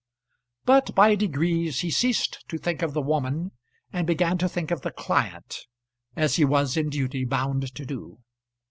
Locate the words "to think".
2.49-2.81, 4.39-4.71